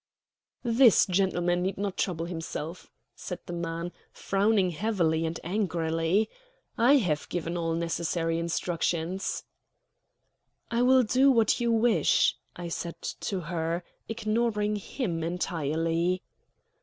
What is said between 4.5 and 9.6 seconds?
heavily and angrily. "I have given all necessary instructions."